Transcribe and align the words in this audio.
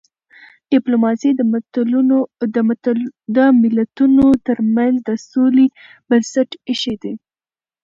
ډيپلوماسي 0.71 1.29
د 3.35 3.37
ملتونو 3.61 4.25
ترمنځ 4.47 4.95
د 5.07 5.09
سولي 5.29 5.67
بنسټ 6.09 6.49
ایښی 6.69 6.95
دی. 7.03 7.13